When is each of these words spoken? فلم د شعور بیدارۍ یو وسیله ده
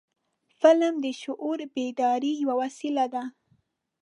فلم 0.61 0.93
د 1.03 1.05
شعور 1.21 1.59
بیدارۍ 1.73 2.33
یو 2.43 2.51
وسیله 2.61 3.05
ده 3.13 3.23